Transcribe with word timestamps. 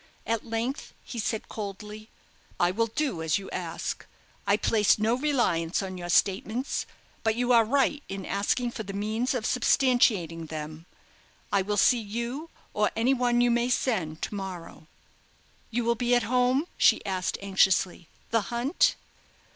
At 0.25 0.43
length 0.43 0.95
he 1.03 1.19
said 1.19 1.47
coldly: 1.47 2.09
"I 2.59 2.71
will 2.71 2.87
do 2.87 3.21
as 3.21 3.37
you 3.37 3.51
ask. 3.51 4.03
I 4.47 4.57
place 4.57 4.97
no 4.97 5.13
reliance 5.15 5.83
on 5.83 5.95
your 5.95 6.09
statements, 6.09 6.87
but 7.21 7.35
you 7.35 7.51
are 7.51 7.63
right 7.63 8.01
in 8.09 8.25
asking 8.25 8.71
for 8.71 8.81
the 8.81 8.93
means 8.93 9.35
of 9.35 9.43
substantiating 9.45 10.47
them. 10.49 10.87
I 11.51 11.61
will 11.61 11.77
see 11.77 12.01
you, 12.01 12.49
or 12.73 12.89
any 12.95 13.13
one 13.13 13.41
you 13.41 13.51
may 13.51 13.69
send 13.69 14.23
to 14.23 14.33
morrow." 14.33 14.87
"You 15.69 15.83
will 15.83 15.93
be 15.93 16.15
at 16.15 16.23
home?" 16.23 16.65
she 16.79 17.05
asked, 17.05 17.37
anxiously. 17.39 18.07
"The 18.31 18.41
hunt?" 18.49 18.95